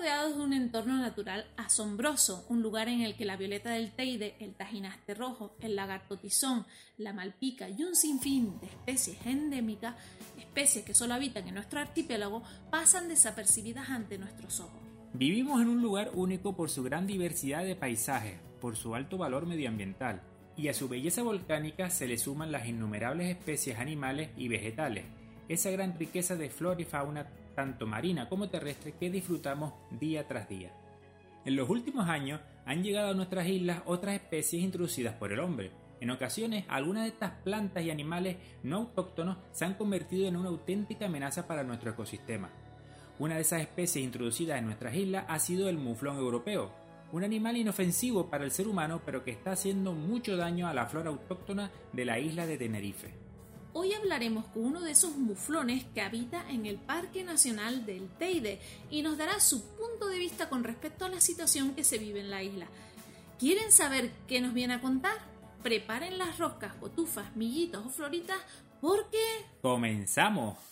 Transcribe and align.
rodeados 0.00 0.34
de 0.34 0.42
un 0.42 0.54
entorno 0.54 0.96
natural 0.96 1.44
asombroso, 1.58 2.46
un 2.48 2.62
lugar 2.62 2.88
en 2.88 3.02
el 3.02 3.16
que 3.16 3.26
la 3.26 3.36
violeta 3.36 3.72
del 3.72 3.92
Teide, 3.92 4.34
el 4.40 4.54
tajinaste 4.54 5.12
rojo, 5.12 5.54
el 5.60 5.76
lagarto 5.76 6.16
tizón, 6.16 6.64
la 6.96 7.12
malpica 7.12 7.68
y 7.68 7.82
un 7.84 7.94
sinfín 7.94 8.58
de 8.60 8.66
especies 8.68 9.18
endémicas, 9.26 9.94
especies 10.38 10.86
que 10.86 10.94
solo 10.94 11.12
habitan 11.12 11.46
en 11.46 11.54
nuestro 11.54 11.80
archipiélago, 11.80 12.42
pasan 12.70 13.08
desapercibidas 13.08 13.90
ante 13.90 14.16
nuestros 14.16 14.60
ojos. 14.60 14.80
Vivimos 15.12 15.60
en 15.60 15.68
un 15.68 15.82
lugar 15.82 16.12
único 16.14 16.56
por 16.56 16.70
su 16.70 16.82
gran 16.82 17.06
diversidad 17.06 17.62
de 17.62 17.76
paisajes, 17.76 18.38
por 18.58 18.76
su 18.76 18.94
alto 18.94 19.18
valor 19.18 19.44
medioambiental, 19.44 20.22
y 20.56 20.68
a 20.68 20.72
su 20.72 20.88
belleza 20.88 21.22
volcánica 21.22 21.90
se 21.90 22.08
le 22.08 22.16
suman 22.16 22.52
las 22.52 22.66
innumerables 22.66 23.28
especies 23.28 23.78
animales 23.78 24.30
y 24.38 24.48
vegetales, 24.48 25.04
esa 25.50 25.70
gran 25.70 25.98
riqueza 25.98 26.36
de 26.36 26.48
flora 26.48 26.80
y 26.80 26.86
fauna 26.86 27.26
tanto 27.60 27.86
marina 27.86 28.26
como 28.26 28.48
terrestre 28.48 28.94
que 28.98 29.10
disfrutamos 29.10 29.74
día 29.90 30.26
tras 30.26 30.48
día. 30.48 30.72
En 31.44 31.56
los 31.56 31.68
últimos 31.68 32.08
años 32.08 32.40
han 32.64 32.82
llegado 32.82 33.10
a 33.10 33.14
nuestras 33.14 33.46
islas 33.48 33.82
otras 33.84 34.14
especies 34.14 34.62
introducidas 34.62 35.12
por 35.16 35.30
el 35.30 35.40
hombre. 35.40 35.70
En 36.00 36.10
ocasiones, 36.10 36.64
algunas 36.68 37.02
de 37.02 37.10
estas 37.10 37.32
plantas 37.44 37.84
y 37.84 37.90
animales 37.90 38.38
no 38.62 38.78
autóctonos 38.78 39.36
se 39.52 39.66
han 39.66 39.74
convertido 39.74 40.26
en 40.26 40.36
una 40.36 40.48
auténtica 40.48 41.04
amenaza 41.04 41.46
para 41.46 41.62
nuestro 41.62 41.90
ecosistema. 41.90 42.48
Una 43.18 43.34
de 43.34 43.42
esas 43.42 43.60
especies 43.60 44.06
introducidas 44.06 44.58
en 44.58 44.64
nuestras 44.64 44.94
islas 44.94 45.26
ha 45.28 45.38
sido 45.38 45.68
el 45.68 45.76
muflón 45.76 46.16
europeo, 46.16 46.72
un 47.12 47.24
animal 47.24 47.58
inofensivo 47.58 48.30
para 48.30 48.44
el 48.44 48.52
ser 48.52 48.68
humano 48.68 49.02
pero 49.04 49.22
que 49.22 49.32
está 49.32 49.52
haciendo 49.52 49.92
mucho 49.92 50.38
daño 50.38 50.66
a 50.66 50.72
la 50.72 50.86
flora 50.86 51.10
autóctona 51.10 51.70
de 51.92 52.06
la 52.06 52.18
isla 52.18 52.46
de 52.46 52.56
Tenerife. 52.56 53.29
Hoy 53.72 53.92
hablaremos 53.92 54.46
con 54.46 54.64
uno 54.64 54.80
de 54.80 54.90
esos 54.90 55.16
muflones 55.16 55.84
que 55.94 56.00
habita 56.00 56.44
en 56.50 56.66
el 56.66 56.76
Parque 56.76 57.22
Nacional 57.22 57.86
del 57.86 58.08
Teide 58.18 58.60
y 58.90 59.02
nos 59.02 59.16
dará 59.16 59.38
su 59.38 59.64
punto 59.76 60.08
de 60.08 60.18
vista 60.18 60.48
con 60.48 60.64
respecto 60.64 61.04
a 61.04 61.08
la 61.08 61.20
situación 61.20 61.74
que 61.76 61.84
se 61.84 61.98
vive 61.98 62.18
en 62.18 62.30
la 62.30 62.42
isla. 62.42 62.66
¿Quieren 63.38 63.70
saber 63.70 64.10
qué 64.26 64.40
nos 64.40 64.54
viene 64.54 64.74
a 64.74 64.80
contar? 64.80 65.18
Preparen 65.62 66.18
las 66.18 66.38
roscas, 66.38 66.74
cotufas, 66.74 67.36
millitos 67.36 67.86
o 67.86 67.90
floritas 67.90 68.38
porque... 68.80 69.18
¡Comenzamos! 69.62 70.69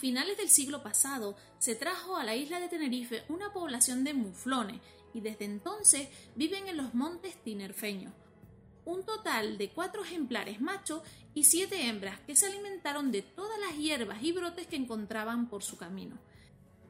Finales 0.00 0.38
del 0.38 0.48
siglo 0.48 0.82
pasado 0.82 1.36
se 1.58 1.74
trajo 1.74 2.16
a 2.16 2.24
la 2.24 2.34
isla 2.34 2.58
de 2.58 2.68
Tenerife 2.68 3.22
una 3.28 3.52
población 3.52 4.02
de 4.02 4.14
muflones 4.14 4.80
y 5.12 5.20
desde 5.20 5.44
entonces 5.44 6.08
viven 6.34 6.68
en 6.68 6.78
los 6.78 6.94
montes 6.94 7.36
tinerfeños. 7.44 8.14
Un 8.86 9.04
total 9.04 9.58
de 9.58 9.68
cuatro 9.68 10.02
ejemplares 10.02 10.58
machos 10.62 11.02
y 11.34 11.44
siete 11.44 11.86
hembras 11.86 12.18
que 12.20 12.34
se 12.34 12.46
alimentaron 12.46 13.12
de 13.12 13.20
todas 13.20 13.60
las 13.60 13.76
hierbas 13.76 14.22
y 14.22 14.32
brotes 14.32 14.66
que 14.66 14.76
encontraban 14.76 15.50
por 15.50 15.62
su 15.62 15.76
camino. 15.76 16.16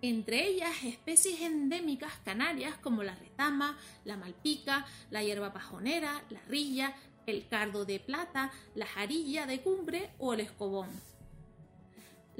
Entre 0.02 0.46
ellas 0.46 0.84
especies 0.84 1.40
endémicas 1.40 2.12
canarias 2.24 2.78
como 2.78 3.02
la 3.02 3.16
retama, 3.16 3.76
la 4.04 4.16
malpica, 4.16 4.86
la 5.10 5.24
hierba 5.24 5.52
pajonera, 5.52 6.22
la 6.30 6.40
rilla, 6.42 6.94
el 7.26 7.48
cardo 7.48 7.84
de 7.84 7.98
plata, 7.98 8.52
la 8.76 8.86
jarilla 8.86 9.46
de 9.46 9.60
cumbre 9.60 10.10
o 10.18 10.32
el 10.32 10.40
escobón. 10.40 11.09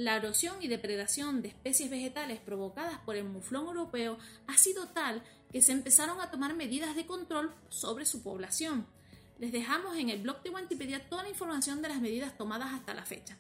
La 0.01 0.17
erosión 0.17 0.57
y 0.63 0.69
depredación 0.69 1.43
de 1.43 1.49
especies 1.49 1.91
vegetales 1.91 2.41
provocadas 2.41 3.01
por 3.01 3.17
el 3.17 3.25
muflón 3.25 3.67
europeo 3.67 4.17
ha 4.47 4.57
sido 4.57 4.89
tal 4.89 5.23
que 5.53 5.61
se 5.61 5.73
empezaron 5.73 6.23
a 6.23 6.31
tomar 6.31 6.55
medidas 6.55 6.97
de 6.97 7.05
control 7.05 7.55
sobre 7.69 8.07
su 8.07 8.23
población. 8.23 8.87
Les 9.39 9.53
dejamos 9.53 9.99
en 9.99 10.09
el 10.09 10.23
blog 10.23 10.43
de 10.43 10.49
Wikipedia 10.49 11.07
toda 11.11 11.25
la 11.25 11.29
información 11.29 11.83
de 11.83 11.91
las 11.91 12.01
medidas 12.01 12.39
tomadas 12.39 12.73
hasta 12.73 12.95
la 12.95 13.05
fecha. 13.05 13.37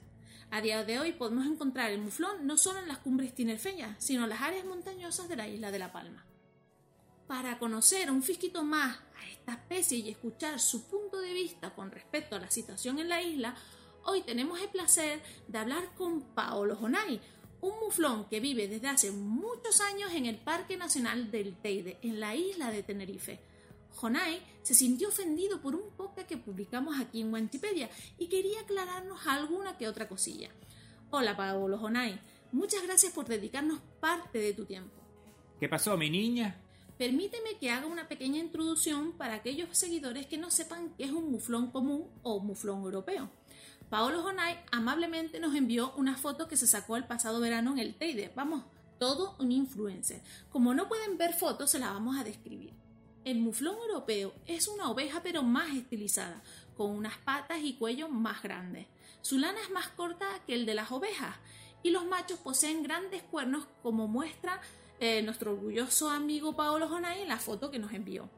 A 0.50 0.60
día 0.60 0.84
de 0.84 0.99
hoy 0.99 1.12
podemos 1.12 1.47
encontrar 1.47 1.93
el 1.93 2.03
muflón 2.03 2.47
no 2.47 2.59
solo 2.59 2.81
en 2.81 2.88
las 2.88 2.99
cumbres 2.99 3.34
tinerfeñas, 3.34 3.97
sino 4.04 4.25
en 4.25 4.28
las 4.28 4.43
áreas 4.43 4.66
montañosas 4.66 5.31
de 5.31 5.37
la 5.37 5.49
isla 5.49 5.70
de 5.70 5.78
La 5.78 5.93
Palma. 5.93 6.26
Para 7.26 7.59
conocer 7.59 8.10
un 8.10 8.22
fisquito 8.22 8.65
más 8.65 8.99
a 8.99 9.31
esta 9.31 9.53
especie 9.53 9.97
y 9.97 10.10
escuchar 10.10 10.60
su 10.60 10.87
punto 10.91 11.22
de 11.22 11.32
vista 11.32 11.75
con 11.75 11.91
respecto 11.91 12.37
a 12.37 12.41
la 12.41 12.50
situación 12.50 12.99
en 12.99 13.09
la 13.09 13.22
isla, 13.22 13.56
Hoy 14.05 14.22
tenemos 14.22 14.61
el 14.61 14.69
placer 14.69 15.21
de 15.47 15.59
hablar 15.59 15.94
con 15.94 16.22
Paolo 16.22 16.75
Jonay, 16.77 17.21
un 17.61 17.78
muflón 17.81 18.25
que 18.28 18.41
vive 18.41 18.66
desde 18.66 18.88
hace 18.88 19.11
muchos 19.11 19.81
años 19.81 20.11
en 20.12 20.27
el 20.27 20.38
Parque 20.38 20.77
Nacional 20.77 21.31
del 21.31 21.56
Teide, 21.56 21.99
en 22.03 22.19
la 22.19 22.34
isla 22.34 22.71
de 22.71 22.83
Tenerife. 22.83 23.41
Jonay 23.97 24.43
se 24.62 24.75
sintió 24.75 25.09
ofendido 25.09 25.61
por 25.61 25.75
un 25.75 25.91
podcast 25.97 26.27
que 26.27 26.38
publicamos 26.38 26.99
aquí 26.99 27.21
en 27.21 27.33
Wikipedia 27.33 27.91
y 28.19 28.28
quería 28.28 28.61
aclararnos 28.61 29.27
alguna 29.27 29.77
que 29.77 29.88
otra 29.88 30.09
cosilla. 30.09 30.50
Hola 31.11 31.37
Paolo 31.37 31.77
Jonay, 31.77 32.19
muchas 32.53 32.82
gracias 32.82 33.12
por 33.12 33.27
dedicarnos 33.27 33.81
parte 34.00 34.38
de 34.38 34.55
tu 34.55 34.65
tiempo. 34.65 35.03
¿Qué 35.59 35.69
pasó, 35.69 35.97
mi 35.99 36.09
niña? 36.09 36.59
Permíteme 36.97 37.59
que 37.59 37.71
haga 37.71 37.87
una 37.87 38.09
pequeña 38.09 38.38
introducción 38.38 39.12
para 39.12 39.34
aquellos 39.34 39.77
seguidores 39.77 40.27
que 40.27 40.38
no 40.38 40.50
sepan 40.50 40.94
qué 40.97 41.05
es 41.05 41.11
un 41.11 41.31
muflón 41.31 41.71
común 41.71 42.09
o 42.22 42.41
muflón 42.41 42.82
europeo. 42.82 43.31
Paolo 43.91 44.23
Jonay 44.23 44.56
amablemente 44.71 45.41
nos 45.41 45.56
envió 45.56 45.93
una 45.97 46.17
foto 46.17 46.47
que 46.47 46.56
se 46.56 46.69
sacó 46.69 46.97
el 46.97 47.09
pasado 47.09 47.41
verano 47.41 47.73
en 47.73 47.81
el 47.81 47.97
Teide. 47.97 48.31
Vamos, 48.37 48.62
todo 49.01 49.34
un 49.41 49.51
influencer. 49.51 50.23
Como 50.49 50.75
no 50.75 50.87
pueden 50.87 51.19
ver 51.19 51.34
fotos, 51.34 51.73
se 51.73 51.81
la 51.81 51.93
vamos 51.93 52.17
a 52.17 52.23
describir. 52.23 52.73
El 53.25 53.41
muflón 53.41 53.77
europeo 53.79 54.33
es 54.47 54.69
una 54.69 54.89
oveja 54.89 55.25
pero 55.25 55.43
más 55.43 55.75
estilizada, 55.75 56.41
con 56.77 56.93
unas 56.93 57.19
patas 57.19 57.59
y 57.65 57.75
cuello 57.75 58.09
más 58.09 58.45
grandes. 58.45 58.87
Su 59.23 59.39
lana 59.39 59.61
es 59.61 59.71
más 59.71 59.89
corta 59.89 60.27
que 60.47 60.55
el 60.55 60.67
de 60.67 60.75
las 60.75 60.93
ovejas 60.93 61.34
y 61.83 61.91
los 61.91 62.06
machos 62.06 62.39
poseen 62.39 62.84
grandes 62.84 63.25
cuernos 63.25 63.67
como 63.83 64.06
muestra 64.06 64.61
eh, 65.00 65.21
nuestro 65.23 65.50
orgulloso 65.50 66.11
amigo 66.11 66.55
Paolo 66.55 66.89
Jonay 66.89 67.23
en 67.23 67.29
la 67.29 67.39
foto 67.39 67.73
que 67.73 67.81
nos 67.81 67.93
envió. 67.93 68.31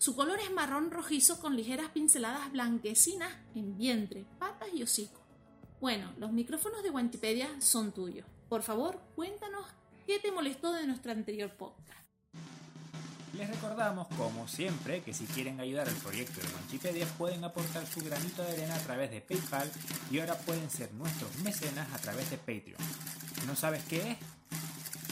Su 0.00 0.16
color 0.16 0.40
es 0.40 0.50
marrón 0.50 0.90
rojizo 0.90 1.38
con 1.40 1.56
ligeras 1.56 1.90
pinceladas 1.90 2.50
blanquecinas 2.52 3.34
en 3.54 3.76
vientre, 3.76 4.24
patas 4.38 4.70
y 4.72 4.82
hocico. 4.82 5.20
Bueno, 5.78 6.10
los 6.16 6.32
micrófonos 6.32 6.82
de 6.82 6.88
Wikipedia 6.88 7.50
son 7.60 7.92
tuyos. 7.92 8.26
Por 8.48 8.62
favor, 8.62 8.98
cuéntanos 9.14 9.66
qué 10.06 10.18
te 10.18 10.32
molestó 10.32 10.72
de 10.72 10.86
nuestro 10.86 11.12
anterior 11.12 11.54
podcast. 11.54 12.00
Les 13.36 13.46
recordamos, 13.46 14.08
como 14.16 14.48
siempre, 14.48 15.02
que 15.02 15.12
si 15.12 15.26
quieren 15.26 15.60
ayudar 15.60 15.86
al 15.86 15.96
proyecto 15.96 16.40
de 16.40 16.46
Wikipedia 16.46 17.04
pueden 17.18 17.44
aportar 17.44 17.86
su 17.86 18.00
granito 18.00 18.42
de 18.42 18.52
arena 18.52 18.76
a 18.76 18.80
través 18.80 19.10
de 19.10 19.20
PayPal 19.20 19.70
y 20.10 20.18
ahora 20.18 20.38
pueden 20.38 20.70
ser 20.70 20.94
nuestros 20.94 21.36
mecenas 21.40 21.92
a 21.92 21.98
través 21.98 22.30
de 22.30 22.38
Patreon. 22.38 22.80
¿No 23.46 23.54
sabes 23.54 23.84
qué 23.84 24.12
es? 24.12 24.39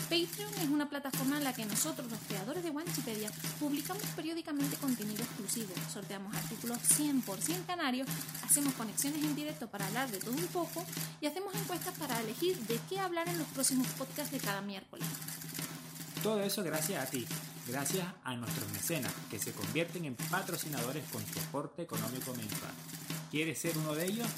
Patreon 0.08 0.54
es 0.62 0.70
una 0.70 0.88
plataforma 0.88 1.36
en 1.36 1.44
la 1.44 1.52
que 1.52 1.66
nosotros, 1.66 2.10
los 2.10 2.19
creadores 2.20 2.64
de 2.64 2.70
Wikipedia, 2.70 3.30
publicamos 3.60 4.02
periódicamente 4.16 4.76
contenido 4.76 5.22
exclusivo, 5.22 5.74
sorteamos 5.92 6.34
artículos 6.34 6.78
100% 6.78 7.66
canarios, 7.66 8.08
hacemos 8.42 8.72
conexiones 8.72 9.22
en 9.22 9.36
directo 9.36 9.69
para 9.69 9.86
hablar 9.86 10.10
de 10.10 10.16
todo 10.19 10.32
un 10.32 10.46
poco 10.46 10.82
y 11.20 11.26
hacemos 11.26 11.54
encuestas 11.54 11.94
para 11.98 12.19
elegir 12.20 12.56
de 12.56 12.80
qué 12.88 12.98
hablar 12.98 13.28
en 13.28 13.36
los 13.36 13.46
próximos 13.48 13.86
podcasts 13.98 14.32
de 14.32 14.38
cada 14.38 14.62
miércoles. 14.62 15.06
Todo 16.22 16.40
eso 16.42 16.62
gracias 16.62 17.06
a 17.06 17.10
ti, 17.10 17.26
gracias 17.66 18.06
a 18.25 18.34
nuestros 18.34 18.66
mecenas, 18.72 19.12
que 19.30 19.38
se 19.38 19.52
convierten 19.52 20.06
en 20.06 20.14
patrocinadores 20.14 21.04
con 21.12 21.22
soporte 21.26 21.82
económico 21.82 22.32
mensual. 22.34 22.72
¿Quieres 23.30 23.58
ser 23.58 23.76
uno 23.76 23.94
de 23.94 24.06
ellos? 24.06 24.28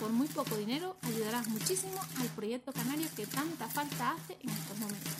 Por 0.00 0.10
muy 0.10 0.26
poco 0.28 0.56
dinero 0.56 0.96
ayudarás 1.02 1.46
muchísimo 1.48 2.00
al 2.20 2.28
proyecto 2.28 2.72
canario 2.72 3.06
que 3.14 3.26
tanta 3.26 3.68
falta 3.68 4.12
hace 4.12 4.38
en 4.42 4.48
estos 4.48 4.78
momentos. 4.78 5.12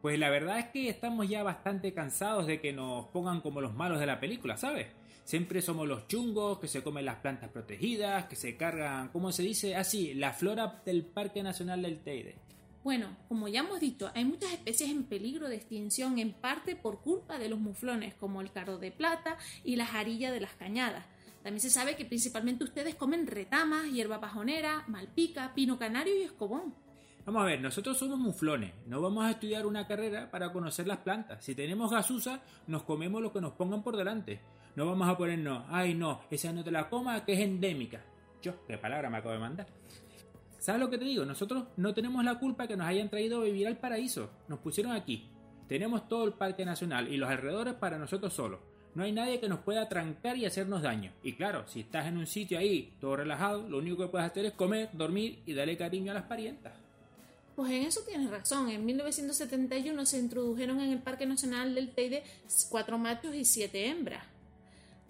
Pues 0.00 0.18
la 0.18 0.30
verdad 0.30 0.60
es 0.60 0.66
que 0.66 0.88
estamos 0.88 1.28
ya 1.28 1.42
bastante 1.42 1.92
cansados 1.92 2.46
de 2.46 2.60
que 2.60 2.72
nos 2.72 3.06
pongan 3.06 3.40
como 3.40 3.60
los 3.60 3.74
malos 3.74 3.98
de 3.98 4.06
la 4.06 4.20
película, 4.20 4.56
¿sabes? 4.56 4.86
Siempre 5.24 5.60
somos 5.60 5.88
los 5.88 6.06
chungos 6.06 6.58
que 6.58 6.68
se 6.68 6.82
comen 6.82 7.04
las 7.04 7.16
plantas 7.16 7.50
protegidas, 7.50 8.26
que 8.26 8.36
se 8.36 8.56
cargan, 8.56 9.08
¿cómo 9.08 9.32
se 9.32 9.42
dice? 9.42 9.76
Así, 9.76 10.14
la 10.14 10.32
flora 10.32 10.82
del 10.86 11.04
Parque 11.04 11.42
Nacional 11.42 11.82
del 11.82 12.00
Teide. 12.00 12.36
Bueno, 12.82 13.14
como 13.28 13.46
ya 13.46 13.60
hemos 13.60 13.78
dicho, 13.78 14.10
hay 14.14 14.24
muchas 14.24 14.52
especies 14.52 14.90
en 14.90 15.04
peligro 15.04 15.48
de 15.48 15.56
extinción 15.56 16.18
en 16.18 16.32
parte 16.32 16.76
por 16.76 17.02
culpa 17.02 17.38
de 17.38 17.50
los 17.50 17.60
muflones, 17.60 18.14
como 18.14 18.40
el 18.40 18.50
cardo 18.50 18.78
de 18.78 18.90
plata 18.90 19.36
y 19.64 19.76
la 19.76 19.84
jarilla 19.84 20.32
de 20.32 20.40
las 20.40 20.54
cañadas. 20.54 21.04
También 21.42 21.60
se 21.60 21.70
sabe 21.70 21.96
que 21.96 22.06
principalmente 22.06 22.64
ustedes 22.64 22.94
comen 22.94 23.26
retamas, 23.26 23.90
hierba 23.90 24.20
pajonera, 24.20 24.84
malpica, 24.88 25.52
pino 25.54 25.78
canario 25.78 26.16
y 26.16 26.22
escobón. 26.22 26.74
Vamos 27.26 27.42
a 27.42 27.46
ver, 27.46 27.60
nosotros 27.60 27.98
somos 27.98 28.18
muflones, 28.18 28.72
no 28.86 29.02
vamos 29.02 29.24
a 29.24 29.32
estudiar 29.32 29.66
una 29.66 29.86
carrera 29.86 30.30
para 30.30 30.50
conocer 30.50 30.86
las 30.86 30.98
plantas. 30.98 31.44
Si 31.44 31.54
tenemos 31.54 31.90
gasusa, 31.90 32.42
nos 32.66 32.82
comemos 32.84 33.20
lo 33.20 33.30
que 33.30 33.42
nos 33.42 33.52
pongan 33.52 33.82
por 33.82 33.96
delante. 33.96 34.40
No 34.74 34.86
vamos 34.86 35.06
a 35.06 35.18
ponernos, 35.18 35.64
ay 35.68 35.94
no, 35.94 36.22
esa 36.30 36.50
no 36.52 36.64
te 36.64 36.70
la 36.70 36.88
coma 36.88 37.24
que 37.26 37.34
es 37.34 37.40
endémica. 37.40 38.00
Yo, 38.40 38.64
qué 38.66 38.78
palabra 38.78 39.10
me 39.10 39.18
acabo 39.18 39.34
de 39.34 39.40
mandar. 39.40 39.66
¿Sabes 40.60 40.78
lo 40.78 40.90
que 40.90 40.98
te 40.98 41.06
digo? 41.06 41.24
Nosotros 41.24 41.64
no 41.78 41.94
tenemos 41.94 42.22
la 42.22 42.38
culpa 42.38 42.68
que 42.68 42.76
nos 42.76 42.86
hayan 42.86 43.08
traído 43.08 43.40
a 43.40 43.44
vivir 43.44 43.66
al 43.66 43.78
paraíso. 43.78 44.28
Nos 44.46 44.58
pusieron 44.58 44.92
aquí. 44.92 45.26
Tenemos 45.66 46.06
todo 46.06 46.24
el 46.24 46.34
parque 46.34 46.66
nacional 46.66 47.08
y 47.08 47.16
los 47.16 47.30
alrededores 47.30 47.74
para 47.74 47.96
nosotros 47.96 48.34
solos. 48.34 48.60
No 48.94 49.04
hay 49.04 49.12
nadie 49.12 49.40
que 49.40 49.48
nos 49.48 49.60
pueda 49.60 49.88
trancar 49.88 50.36
y 50.36 50.44
hacernos 50.44 50.82
daño. 50.82 51.12
Y 51.22 51.32
claro, 51.32 51.66
si 51.66 51.80
estás 51.80 52.06
en 52.08 52.18
un 52.18 52.26
sitio 52.26 52.58
ahí, 52.58 52.92
todo 53.00 53.16
relajado, 53.16 53.66
lo 53.70 53.78
único 53.78 54.02
que 54.02 54.08
puedes 54.08 54.30
hacer 54.30 54.44
es 54.44 54.52
comer, 54.52 54.90
dormir 54.92 55.38
y 55.46 55.54
darle 55.54 55.78
cariño 55.78 56.10
a 56.10 56.16
las 56.16 56.24
parientas. 56.24 56.74
Pues 57.56 57.70
en 57.72 57.84
eso 57.84 58.02
tienes 58.06 58.28
razón. 58.28 58.68
En 58.68 58.84
1971 58.84 60.04
se 60.04 60.18
introdujeron 60.18 60.80
en 60.80 60.90
el 60.90 60.98
Parque 60.98 61.24
Nacional 61.24 61.74
del 61.74 61.94
Teide 61.94 62.22
cuatro 62.68 62.98
machos 62.98 63.34
y 63.34 63.46
siete 63.46 63.86
hembras. 63.86 64.24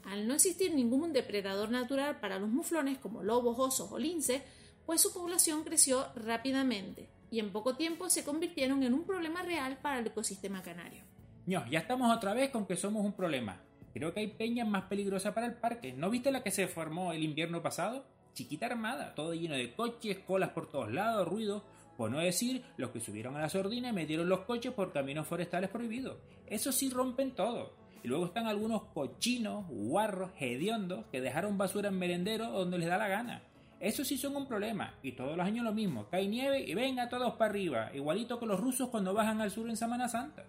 Al 0.05 0.29
no 0.29 0.35
existir 0.35 0.73
ningún 0.75 1.13
depredador 1.13 1.71
natural 1.71 2.21
para 2.21 2.39
los 2.39 2.51
muflones 2.51 2.99
como 2.99 3.25
lobos, 3.25 3.57
osos 3.59 3.91
o 3.91 3.99
linces, 3.99 4.43
pues 4.87 5.01
su 5.01 5.13
población 5.13 5.65
creció 5.65 6.07
rápidamente 6.15 7.09
y 7.31 7.39
en 7.39 7.53
poco 7.53 7.77
tiempo 7.77 8.11
se 8.11 8.25
convirtieron 8.25 8.83
en 8.83 8.95
un 8.95 9.05
problema 9.05 9.43
real 9.43 9.79
para 9.81 9.99
el 9.99 10.07
ecosistema 10.07 10.63
canario. 10.63 11.05
No, 11.47 11.67
ya 11.69 11.81
estamos 11.81 12.15
otra 12.15 12.35
vez 12.35 12.51
con 12.51 12.67
que 12.67 12.77
somos 12.77 13.05
un 13.05 13.13
problema. 13.13 13.61
Creo 13.93 14.13
que 14.15 14.21
hay 14.21 14.29
peñas 14.29 14.69
más 14.69 14.85
peligrosas 14.85 15.35
para 15.35 15.47
el 15.47 15.55
parque. 15.55 15.93
¿No 15.93 16.11
viste 16.11 16.31
la 16.31 16.43
que 16.43 16.51
se 16.51 16.69
formó 16.69 17.13
el 17.13 17.23
invierno 17.23 17.63
pasado? 17.63 18.05
Chiquita 18.35 18.67
armada, 18.67 19.15
todo 19.15 19.35
lleno 19.35 19.57
de 19.57 19.73
coches, 19.75 20.19
colas 20.19 20.51
por 20.51 20.69
todos 20.69 20.93
lados, 20.93 21.27
ruido. 21.27 21.65
Por 21.97 22.11
no 22.11 22.19
decir 22.19 22.65
los 22.77 22.91
que 22.91 23.01
subieron 23.01 23.37
a 23.37 23.41
la 23.41 23.49
sordina 23.49 23.91
y 23.91 23.93
metieron 23.93 24.29
los 24.29 24.41
coches 24.41 24.73
por 24.73 24.93
caminos 24.93 25.27
forestales 25.27 25.71
prohibidos. 25.71 26.19
Eso 26.47 26.73
sí 26.73 26.89
rompen 26.89 27.35
todo. 27.35 27.75
Y 28.03 28.09
luego 28.09 28.27
están 28.27 28.47
algunos 28.47 28.85
cochinos, 28.95 29.67
guarros, 29.69 30.31
hediondos, 30.39 31.05
que 31.13 31.21
dejaron 31.21 31.59
basura 31.59 31.89
en 31.89 31.99
merendero 31.99 32.51
donde 32.51 32.79
les 32.79 32.89
da 32.89 32.97
la 32.97 33.09
gana. 33.09 33.43
Eso 33.81 34.05
sí 34.05 34.19
son 34.19 34.37
un 34.37 34.47
problema. 34.47 34.95
Y 35.03 35.13
todos 35.13 35.37
los 35.37 35.47
años 35.47 35.65
lo 35.65 35.73
mismo. 35.73 36.07
Cae 36.11 36.29
nieve 36.29 36.61
y 36.61 36.75
venga 36.75 37.09
todos 37.09 37.35
para 37.35 37.51
arriba. 37.51 37.91
Igualito 37.95 38.39
que 38.39 38.47
los 38.47 38.61
rusos 38.61 38.91
cuando 38.91 39.15
bajan 39.15 39.41
al 39.41 39.51
sur 39.51 39.69
en 39.69 39.77
Semana 39.77 40.07
Santa. 40.07 40.45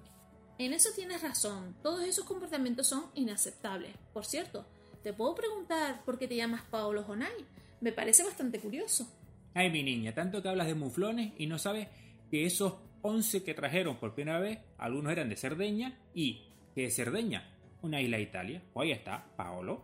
En 0.58 0.74
eso 0.74 0.90
tienes 0.94 1.24
razón. 1.24 1.76
Todos 1.82 2.04
esos 2.04 2.26
comportamientos 2.26 2.88
son 2.88 3.06
inaceptables. 3.16 3.96
Por 4.14 4.26
cierto, 4.26 4.66
¿te 5.02 5.14
puedo 5.14 5.34
preguntar 5.34 6.04
por 6.04 6.20
qué 6.20 6.28
te 6.28 6.36
llamas 6.36 6.64
Paolo 6.64 7.04
Jonay? 7.04 7.32
Me 7.80 7.94
parece 7.94 8.24
bastante 8.24 8.60
curioso. 8.60 9.10
Ay, 9.54 9.72
mi 9.72 9.82
niña, 9.82 10.14
tanto 10.14 10.42
que 10.42 10.50
hablas 10.50 10.68
de 10.68 10.76
muflones 10.76 11.34
y 11.38 11.48
no 11.48 11.58
sabes 11.58 11.88
que 12.30 12.46
esos 12.46 12.76
11 13.02 13.44
que 13.44 13.54
trajeron 13.54 13.98
por 13.98 14.14
primera 14.14 14.40
vez, 14.40 14.60
algunos 14.78 15.12
eran 15.12 15.30
de 15.30 15.36
Cerdeña 15.36 15.98
y 16.14 16.48
que 16.76 16.86
es 16.86 16.96
Cerdeña, 16.96 17.50
una 17.82 18.02
isla 18.02 18.18
de 18.18 18.24
Italia. 18.24 18.62
Pues 18.74 18.86
ahí 18.86 18.92
está, 18.92 19.26
Paolo. 19.36 19.84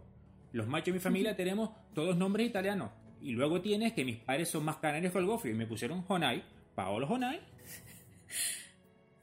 Los 0.51 0.67
machos 0.67 0.87
de 0.87 0.93
mi 0.93 0.99
familia 0.99 1.35
tenemos 1.35 1.71
todos 1.93 2.15
nombres 2.15 2.47
italianos. 2.47 2.91
Y 3.21 3.31
luego 3.31 3.61
tienes 3.61 3.93
que 3.93 4.05
mis 4.05 4.17
padres 4.17 4.49
son 4.49 4.65
más 4.65 4.77
canarios 4.77 5.11
que 5.11 5.19
el 5.19 5.25
gofio 5.25 5.51
y 5.51 5.55
me 5.55 5.65
pusieron 5.67 6.03
Jonay, 6.03 6.43
Paolo 6.75 7.07
Jonay. 7.07 7.39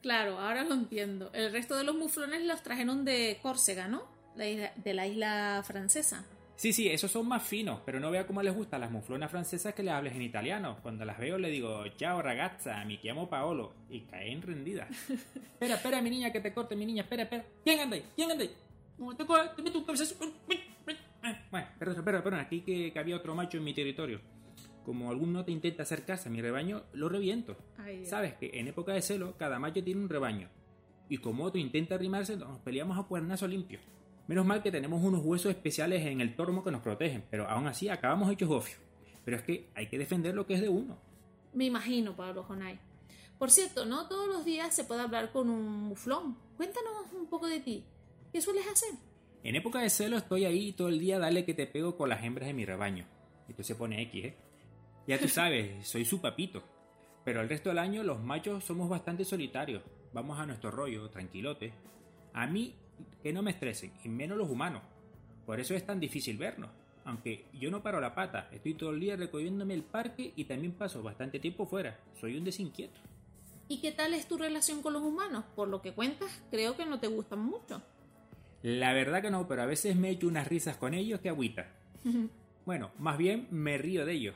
Claro, 0.01 0.39
ahora 0.39 0.63
lo 0.63 0.75
entiendo. 0.75 1.31
El 1.33 1.51
resto 1.51 1.75
de 1.75 1.83
los 1.83 1.95
muflones 1.95 2.43
los 2.43 2.61
trajeron 2.61 3.05
de 3.05 3.39
Córcega, 3.41 3.87
¿no? 3.87 4.03
de 4.35 4.93
la 4.93 5.07
isla 5.07 5.63
francesa. 5.65 6.25
Sí, 6.57 6.71
sí, 6.71 6.87
esos 6.87 7.11
son 7.11 7.27
más 7.27 7.43
finos, 7.43 7.81
pero 7.85 7.99
no 7.99 8.09
vea 8.11 8.25
cómo 8.25 8.41
les 8.41 8.55
gustan 8.55 8.79
las 8.79 8.89
muflonas 8.89 9.29
francesas 9.29 9.73
que 9.73 9.83
les 9.83 9.93
hables 9.93 10.15
en 10.15 10.21
italiano. 10.21 10.77
Cuando 10.81 11.03
las 11.03 11.17
veo 11.17 11.37
le 11.37 11.49
digo, 11.49 11.85
chao 11.97 12.21
ragazza, 12.21 12.83
mi 12.85 12.97
llamo 13.03 13.29
Paolo, 13.29 13.73
y 13.89 14.01
caen 14.01 14.41
rendidas. 14.41 14.87
espera, 15.09 15.75
espera, 15.75 16.01
mi 16.01 16.09
niña, 16.09 16.31
que 16.31 16.39
te 16.39 16.53
corte, 16.53 16.77
mi 16.77 16.85
niña, 16.85 17.03
espera, 17.03 17.23
espera. 17.23 17.45
¿Quién 17.63 17.81
anda 17.81 17.97
ahí? 17.97 18.05
¿Quién 18.15 18.31
anda 18.31 18.43
ahí? 18.43 18.55
Te, 19.17 19.25
te 19.25 19.61
meto 19.61 19.79
un 19.79 19.83
cabezazo. 19.83 20.15
Bueno, 21.93 22.23
perdón, 22.23 22.39
aquí 22.39 22.61
que, 22.61 22.91
había 22.97 23.15
otro 23.15 23.35
macho 23.35 23.57
en 23.57 23.63
mi 23.63 23.73
territorio. 23.73 24.21
Como 24.83 25.09
algún 25.09 25.33
no 25.33 25.43
te 25.43 25.51
intenta 25.51 25.83
acercarse 25.83 26.29
a 26.29 26.31
mi 26.31 26.41
rebaño, 26.41 26.83
lo 26.93 27.09
reviento. 27.09 27.55
Sabes 28.03 28.33
que 28.35 28.51
en 28.53 28.67
época 28.67 28.93
de 28.93 29.01
celo, 29.01 29.35
cada 29.37 29.59
macho 29.59 29.83
tiene 29.83 30.01
un 30.01 30.09
rebaño. 30.09 30.49
Y 31.09 31.17
como 31.17 31.43
otro 31.43 31.59
intenta 31.59 31.95
arrimarse, 31.95 32.37
nos 32.37 32.59
peleamos 32.59 32.97
a 32.97 33.03
cuernazo 33.03 33.47
limpio. 33.47 33.79
Menos 34.27 34.45
mal 34.45 34.63
que 34.63 34.71
tenemos 34.71 35.03
unos 35.03 35.23
huesos 35.23 35.51
especiales 35.51 36.05
en 36.05 36.21
el 36.21 36.35
tormo 36.35 36.63
que 36.63 36.71
nos 36.71 36.81
protegen, 36.81 37.25
pero 37.29 37.47
aún 37.47 37.67
así 37.67 37.89
acabamos 37.89 38.31
hechos 38.31 38.49
gofios. 38.49 38.79
Pero 39.23 39.37
es 39.37 39.43
que 39.43 39.69
hay 39.75 39.87
que 39.87 39.97
defender 39.97 40.33
lo 40.33 40.45
que 40.45 40.55
es 40.55 40.61
de 40.61 40.69
uno. 40.69 40.97
Me 41.53 41.65
imagino, 41.65 42.15
Pablo 42.15 42.43
Jonay. 42.43 42.79
Por 43.37 43.51
cierto, 43.51 43.85
no 43.85 44.07
todos 44.07 44.27
los 44.27 44.45
días 44.45 44.73
se 44.73 44.83
puede 44.83 45.01
hablar 45.01 45.31
con 45.31 45.49
un 45.49 45.89
muflón. 45.89 46.37
Cuéntanos 46.57 47.11
un 47.13 47.27
poco 47.27 47.47
de 47.47 47.59
ti. 47.59 47.83
¿Qué 48.31 48.41
sueles 48.41 48.67
hacer? 48.67 48.91
En 49.45 49.55
época 49.55 49.79
de 49.79 49.91
celo 49.91 50.17
estoy 50.17 50.43
ahí 50.43 50.71
todo 50.71 50.87
el 50.87 50.97
día, 50.97 51.19
dale 51.19 51.45
que 51.45 51.53
te 51.53 51.67
pego 51.67 51.95
con 51.95 52.09
las 52.09 52.23
hembras 52.23 52.47
de 52.47 52.55
mi 52.55 52.65
rebaño. 52.65 53.05
Esto 53.47 53.61
se 53.61 53.75
pone 53.75 54.01
X, 54.01 54.25
¿eh? 54.25 54.35
Ya 55.05 55.19
tú 55.19 55.27
sabes, 55.29 55.87
soy 55.87 56.03
su 56.03 56.19
papito. 56.19 56.63
Pero 57.23 57.41
el 57.41 57.49
resto 57.49 57.69
del 57.69 57.77
año 57.77 58.01
los 58.01 58.19
machos 58.23 58.63
somos 58.63 58.89
bastante 58.89 59.23
solitarios. 59.23 59.83
Vamos 60.13 60.39
a 60.39 60.47
nuestro 60.47 60.71
rollo, 60.71 61.11
tranquilote. 61.11 61.73
A 62.33 62.47
mí 62.47 62.73
que 63.21 63.31
no 63.31 63.43
me 63.43 63.51
estresen, 63.51 63.93
y 64.03 64.09
menos 64.09 64.35
los 64.35 64.49
humanos. 64.49 64.81
Por 65.45 65.59
eso 65.59 65.75
es 65.75 65.85
tan 65.85 65.99
difícil 65.99 66.39
vernos. 66.39 66.71
Aunque 67.03 67.45
yo 67.53 67.69
no 67.69 67.83
paro 67.83 68.01
la 68.01 68.15
pata, 68.15 68.49
estoy 68.51 68.73
todo 68.73 68.89
el 68.89 68.99
día 68.99 69.15
recorriéndome 69.15 69.75
el 69.75 69.83
parque 69.83 70.33
y 70.35 70.45
también 70.45 70.71
paso 70.71 71.03
bastante 71.03 71.37
tiempo 71.37 71.67
fuera. 71.67 71.99
Soy 72.19 72.35
un 72.35 72.45
desinquieto. 72.45 72.99
¿Y 73.67 73.79
qué 73.79 73.91
tal 73.91 74.15
es 74.15 74.27
tu 74.27 74.37
relación 74.37 74.81
con 74.81 74.93
los 74.93 75.03
humanos? 75.03 75.45
Por 75.55 75.67
lo 75.67 75.83
que 75.83 75.93
cuentas, 75.93 76.31
creo 76.49 76.75
que 76.75 76.87
no 76.87 76.99
te 76.99 77.05
gustan 77.05 77.41
mucho. 77.45 77.83
La 78.65 78.93
verdad 78.93 79.21
que 79.21 79.29
no, 79.29 79.47
pero 79.47 79.61
a 79.61 79.67
veces 79.67 79.95
me 79.95 80.09
echo 80.09 80.27
unas 80.27 80.47
risas 80.47 80.75
con 80.75 80.95
ellos 80.95 81.19
que 81.19 81.29
agüita. 81.29 81.67
bueno, 82.65 82.89
más 82.97 83.15
bien 83.15 83.47
me 83.51 83.77
río 83.77 84.07
de 84.07 84.13
ellos. 84.13 84.35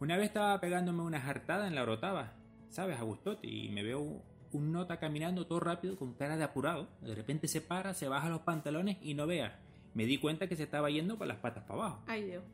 Una 0.00 0.16
vez 0.16 0.28
estaba 0.28 0.58
pegándome 0.58 1.02
una 1.02 1.20
jartada 1.20 1.68
en 1.68 1.74
la 1.74 1.82
orotava, 1.82 2.32
¿sabes? 2.70 2.98
A 2.98 3.02
gustote, 3.02 3.46
y 3.46 3.68
me 3.68 3.82
veo 3.82 4.22
un 4.52 4.72
nota 4.72 4.98
caminando 4.98 5.46
todo 5.46 5.60
rápido 5.60 5.98
con 5.98 6.14
cara 6.14 6.38
de 6.38 6.44
apurado. 6.44 6.88
De 7.02 7.14
repente 7.14 7.46
se 7.46 7.60
para, 7.60 7.92
se 7.92 8.08
baja 8.08 8.30
los 8.30 8.40
pantalones 8.40 8.96
y 9.02 9.12
no 9.12 9.26
vea. 9.26 9.60
Me 9.92 10.06
di 10.06 10.16
cuenta 10.16 10.48
que 10.48 10.56
se 10.56 10.62
estaba 10.62 10.88
yendo 10.88 11.18
con 11.18 11.28
las 11.28 11.36
patas 11.36 11.64
para 11.64 11.80
abajo. 11.80 12.04
Ay 12.06 12.24
Dios. 12.24 12.44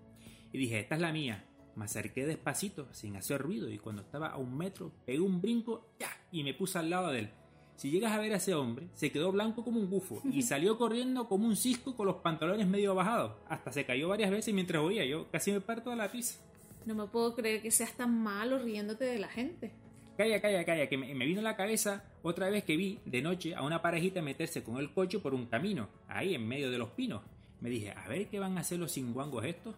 Y 0.52 0.58
dije, 0.58 0.80
esta 0.80 0.96
es 0.96 1.00
la 1.00 1.12
mía. 1.12 1.44
Me 1.76 1.84
acerqué 1.84 2.26
despacito, 2.26 2.92
sin 2.92 3.14
hacer 3.14 3.40
ruido, 3.40 3.70
y 3.70 3.78
cuando 3.78 4.02
estaba 4.02 4.30
a 4.30 4.36
un 4.36 4.58
metro, 4.58 4.90
pegué 5.06 5.20
un 5.20 5.40
brinco 5.40 5.94
¡ya! 5.96 6.10
y 6.32 6.42
me 6.42 6.54
puse 6.54 6.80
al 6.80 6.90
lado 6.90 7.12
de 7.12 7.20
él. 7.20 7.30
Si 7.76 7.90
llegas 7.90 8.12
a 8.12 8.18
ver 8.18 8.32
a 8.32 8.36
ese 8.36 8.54
hombre, 8.54 8.88
se 8.94 9.10
quedó 9.10 9.32
blanco 9.32 9.64
como 9.64 9.80
un 9.80 9.90
bufo 9.90 10.22
y 10.24 10.42
salió 10.42 10.78
corriendo 10.78 11.28
como 11.28 11.46
un 11.46 11.56
cisco 11.56 11.96
con 11.96 12.06
los 12.06 12.16
pantalones 12.16 12.66
medio 12.66 12.94
bajados. 12.94 13.32
Hasta 13.48 13.72
se 13.72 13.84
cayó 13.84 14.08
varias 14.08 14.30
veces 14.30 14.54
mientras 14.54 14.82
oía. 14.82 15.04
Yo 15.04 15.30
casi 15.30 15.52
me 15.52 15.60
parto 15.60 15.90
a 15.90 15.96
la 15.96 16.10
pizza. 16.10 16.38
No 16.86 16.94
me 16.94 17.06
puedo 17.06 17.34
creer 17.34 17.62
que 17.62 17.70
seas 17.70 17.92
tan 17.94 18.22
malo 18.22 18.58
riéndote 18.58 19.04
de 19.04 19.18
la 19.18 19.28
gente. 19.28 19.72
Calla, 20.16 20.40
calla, 20.40 20.64
calla, 20.64 20.88
que 20.88 20.96
me, 20.96 21.12
vino 21.26 21.40
a 21.40 21.42
la 21.42 21.56
cabeza 21.56 22.04
otra 22.22 22.48
vez 22.48 22.62
que 22.62 22.76
vi 22.76 23.00
de 23.04 23.20
noche 23.20 23.56
a 23.56 23.62
una 23.62 23.82
parejita 23.82 24.22
meterse 24.22 24.62
con 24.62 24.76
el 24.76 24.92
coche 24.92 25.18
por 25.18 25.34
un 25.34 25.46
camino, 25.46 25.88
ahí 26.06 26.34
en 26.36 26.46
medio 26.46 26.70
de 26.70 26.78
los 26.78 26.90
pinos. 26.90 27.22
Me 27.60 27.68
dije, 27.68 27.90
a 27.90 28.06
ver 28.08 28.28
qué 28.28 28.38
van 28.38 28.56
a 28.56 28.60
hacer 28.60 28.78
los 28.78 28.92
cinguangos 28.92 29.44
estos. 29.44 29.74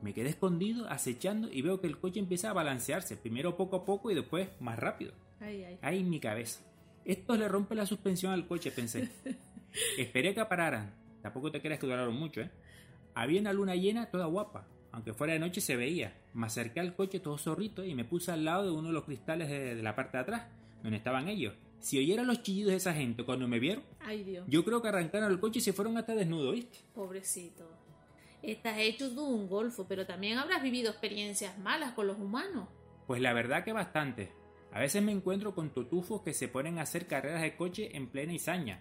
Me 0.00 0.14
quedé 0.14 0.30
escondido, 0.30 0.88
acechando 0.88 1.52
y 1.52 1.60
veo 1.60 1.80
que 1.80 1.86
el 1.88 1.98
coche 1.98 2.20
empieza 2.20 2.50
a 2.50 2.52
balancearse, 2.54 3.16
primero 3.16 3.56
poco 3.56 3.76
a 3.76 3.84
poco 3.84 4.10
y 4.10 4.14
después 4.14 4.48
más 4.60 4.78
rápido. 4.78 5.12
Ay, 5.40 5.64
ay. 5.64 5.78
Ahí 5.82 6.00
en 6.00 6.08
mi 6.08 6.20
cabeza. 6.20 6.60
Esto 7.04 7.36
le 7.36 7.48
rompe 7.48 7.74
la 7.74 7.86
suspensión 7.86 8.32
al 8.32 8.46
coche, 8.46 8.70
pensé. 8.70 9.08
Esperé 9.98 10.34
que 10.34 10.44
pararan. 10.44 10.94
Tampoco 11.22 11.50
te 11.50 11.60
creas 11.60 11.80
que 11.80 11.86
duraron 11.86 12.14
mucho, 12.14 12.40
¿eh? 12.40 12.50
Había 13.14 13.40
una 13.40 13.52
luna 13.52 13.74
llena 13.74 14.06
toda 14.06 14.26
guapa. 14.26 14.66
Aunque 14.92 15.12
fuera 15.12 15.32
de 15.32 15.38
noche 15.38 15.60
se 15.60 15.76
veía. 15.76 16.14
Me 16.34 16.46
acerqué 16.46 16.80
al 16.80 16.94
coche 16.94 17.20
todo 17.20 17.36
zorrito 17.36 17.84
y 17.84 17.94
me 17.94 18.04
puse 18.04 18.30
al 18.30 18.44
lado 18.44 18.64
de 18.64 18.70
uno 18.70 18.88
de 18.88 18.94
los 18.94 19.04
cristales 19.04 19.48
de, 19.48 19.74
la 19.82 19.96
parte 19.96 20.16
de 20.16 20.22
atrás, 20.22 20.46
donde 20.82 20.98
estaban 20.98 21.28
ellos. 21.28 21.54
Si 21.80 21.98
oyeran 21.98 22.26
los 22.26 22.42
chillidos 22.42 22.70
de 22.70 22.76
esa 22.76 22.94
gente 22.94 23.24
cuando 23.24 23.48
me 23.48 23.58
vieron, 23.58 23.82
Ay, 24.00 24.22
Dios. 24.22 24.44
yo 24.48 24.64
creo 24.64 24.80
que 24.80 24.88
arrancaron 24.88 25.30
el 25.30 25.40
coche 25.40 25.58
y 25.58 25.62
se 25.62 25.72
fueron 25.72 25.98
hasta 25.98 26.14
desnudos, 26.14 26.54
¿viste? 26.54 26.78
Pobrecito. 26.94 27.68
Estás 28.42 28.78
hecho 28.78 29.12
tú 29.14 29.24
un 29.24 29.48
golfo, 29.48 29.86
pero 29.88 30.06
también 30.06 30.38
habrás 30.38 30.62
vivido 30.62 30.90
experiencias 30.90 31.58
malas 31.58 31.92
con 31.92 32.06
los 32.06 32.18
humanos. 32.18 32.68
Pues 33.06 33.20
la 33.20 33.32
verdad 33.32 33.64
que 33.64 33.72
bastante. 33.72 34.32
A 34.74 34.80
veces 34.80 35.04
me 35.04 35.12
encuentro 35.12 35.54
con 35.54 35.70
totufos 35.70 36.22
que 36.22 36.34
se 36.34 36.48
ponen 36.48 36.80
a 36.80 36.82
hacer 36.82 37.06
carreras 37.06 37.42
de 37.42 37.54
coche 37.54 37.96
en 37.96 38.08
plena 38.08 38.32
izaña, 38.32 38.80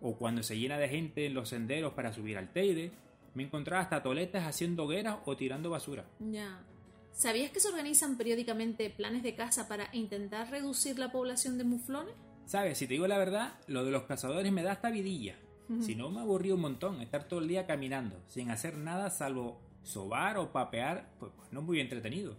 o 0.00 0.16
cuando 0.16 0.42
se 0.42 0.58
llena 0.58 0.76
de 0.76 0.88
gente 0.88 1.24
en 1.24 1.34
los 1.34 1.50
senderos 1.50 1.92
para 1.92 2.12
subir 2.12 2.36
al 2.36 2.52
Teide, 2.52 2.90
me 3.34 3.44
encontraba 3.44 3.80
hasta 3.80 4.02
toletas 4.02 4.44
haciendo 4.44 4.84
hogueras 4.84 5.18
o 5.26 5.36
tirando 5.36 5.70
basura. 5.70 6.04
Ya. 6.18 6.64
¿Sabías 7.12 7.52
que 7.52 7.60
se 7.60 7.68
organizan 7.68 8.16
periódicamente 8.16 8.90
planes 8.90 9.22
de 9.22 9.36
caza 9.36 9.68
para 9.68 9.88
intentar 9.92 10.50
reducir 10.50 10.98
la 10.98 11.12
población 11.12 11.58
de 11.58 11.64
muflones? 11.64 12.14
Sabes, 12.46 12.78
si 12.78 12.88
te 12.88 12.94
digo 12.94 13.06
la 13.06 13.18
verdad, 13.18 13.52
lo 13.68 13.84
de 13.84 13.92
los 13.92 14.02
cazadores 14.02 14.50
me 14.50 14.64
da 14.64 14.72
hasta 14.72 14.90
vidilla. 14.90 15.36
Si 15.80 15.94
no, 15.94 16.10
me 16.10 16.22
aburrí 16.22 16.50
un 16.50 16.60
montón 16.60 17.00
estar 17.00 17.28
todo 17.28 17.38
el 17.38 17.46
día 17.46 17.64
caminando, 17.64 18.20
sin 18.26 18.50
hacer 18.50 18.76
nada 18.76 19.08
salvo 19.10 19.60
sobar 19.84 20.36
o 20.38 20.50
papear, 20.50 21.12
pues, 21.20 21.30
pues 21.36 21.52
no 21.52 21.62
muy 21.62 21.78
entretenido. 21.78 22.34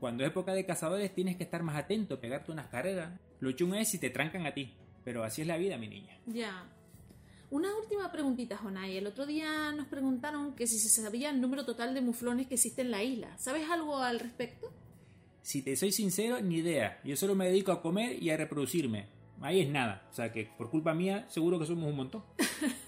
Cuando 0.00 0.24
es 0.24 0.30
época 0.30 0.54
de 0.54 0.64
cazadores 0.64 1.14
tienes 1.14 1.36
que 1.36 1.44
estar 1.44 1.62
más 1.62 1.76
atento, 1.76 2.18
pegarte 2.18 2.50
unas 2.50 2.68
carreras. 2.68 3.20
Lo 3.38 3.52
chungo 3.52 3.74
es 3.74 3.88
si 3.88 3.98
te 3.98 4.08
trancan 4.08 4.46
a 4.46 4.54
ti. 4.54 4.72
Pero 5.04 5.22
así 5.24 5.42
es 5.42 5.46
la 5.46 5.58
vida, 5.58 5.76
mi 5.76 5.88
niña. 5.88 6.18
Ya. 6.26 6.66
Una 7.50 7.68
última 7.76 8.10
preguntita, 8.10 8.56
Jonay. 8.56 8.96
El 8.96 9.06
otro 9.06 9.26
día 9.26 9.72
nos 9.72 9.88
preguntaron 9.88 10.54
que 10.54 10.66
si 10.66 10.78
se 10.78 10.88
sabía 11.02 11.30
el 11.30 11.40
número 11.40 11.66
total 11.66 11.94
de 11.94 12.00
muflones 12.00 12.46
que 12.46 12.54
existe 12.54 12.80
en 12.80 12.90
la 12.90 13.02
isla. 13.02 13.36
¿Sabes 13.38 13.68
algo 13.68 13.98
al 13.98 14.20
respecto? 14.20 14.72
Si 15.42 15.62
te 15.62 15.76
soy 15.76 15.92
sincero, 15.92 16.40
ni 16.40 16.56
idea. 16.56 17.00
Yo 17.04 17.16
solo 17.16 17.34
me 17.34 17.46
dedico 17.46 17.72
a 17.72 17.82
comer 17.82 18.22
y 18.22 18.30
a 18.30 18.36
reproducirme. 18.36 19.06
Ahí 19.42 19.60
es 19.60 19.68
nada. 19.68 20.06
O 20.10 20.14
sea 20.14 20.32
que 20.32 20.46
por 20.56 20.70
culpa 20.70 20.94
mía 20.94 21.26
seguro 21.28 21.58
que 21.58 21.66
somos 21.66 21.90
un 21.90 21.96
montón. 21.96 22.22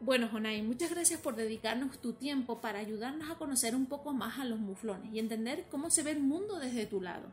bueno, 0.00 0.28
Jonay, 0.28 0.62
muchas 0.62 0.90
gracias 0.90 1.20
por 1.20 1.36
dedicarnos 1.36 2.00
tu 2.00 2.14
tiempo 2.14 2.60
para 2.60 2.78
ayudarnos 2.78 3.30
a 3.30 3.34
conocer 3.34 3.74
un 3.74 3.86
poco 3.86 4.12
más 4.12 4.38
a 4.38 4.44
los 4.44 4.58
muflones 4.58 5.12
y 5.12 5.18
entender 5.18 5.66
cómo 5.70 5.90
se 5.90 6.02
ve 6.02 6.12
el 6.12 6.20
mundo 6.20 6.58
desde 6.58 6.86
tu 6.86 7.00
lado. 7.00 7.28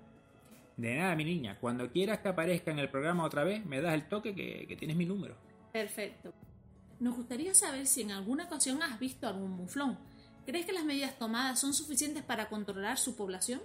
De 0.75 0.95
nada, 0.95 1.15
mi 1.15 1.23
niña. 1.23 1.57
Cuando 1.59 1.91
quieras 1.91 2.19
que 2.19 2.27
aparezca 2.27 2.71
en 2.71 2.79
el 2.79 2.89
programa 2.89 3.23
otra 3.23 3.43
vez, 3.43 3.65
me 3.65 3.81
das 3.81 3.93
el 3.93 4.07
toque 4.07 4.35
que, 4.35 4.65
que 4.67 4.75
tienes 4.75 4.97
mi 4.97 5.05
número. 5.05 5.35
Perfecto. 5.71 6.33
Nos 6.99 7.15
gustaría 7.15 7.53
saber 7.53 7.87
si 7.87 8.01
en 8.01 8.11
alguna 8.11 8.45
ocasión 8.45 8.83
has 8.83 8.99
visto 8.99 9.27
algún 9.27 9.51
muflón. 9.51 9.97
¿Crees 10.45 10.65
que 10.65 10.73
las 10.73 10.85
medidas 10.85 11.17
tomadas 11.17 11.59
son 11.59 11.73
suficientes 11.73 12.23
para 12.23 12.49
controlar 12.49 12.97
su 12.97 13.15
población? 13.15 13.61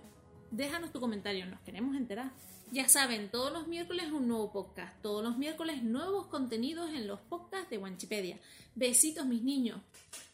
Déjanos 0.51 0.93
tu 0.93 1.01
comentario, 1.01 1.47
nos 1.47 1.61
queremos 1.61 1.97
enterar. 1.97 2.31
Ya 2.73 2.89
saben, 2.89 3.31
todos 3.31 3.53
los 3.53 3.69
miércoles 3.69 4.11
un 4.13 4.29
nuevo 4.29 4.51
podcast, 4.51 4.97
todos 5.03 5.23
los 5.23 5.37
miércoles 5.37 5.83
nuevos 5.83 6.29
contenidos 6.29 6.89
en 6.95 7.07
los 7.07 7.21
podcasts 7.21 7.69
de 7.69 7.77
Wanchipedia. 7.77 8.41
Besitos 8.75 9.27
mis 9.27 9.43
niños 9.43 9.79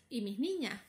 y 0.08 0.20
mis 0.20 0.38
niñas. 0.38 0.80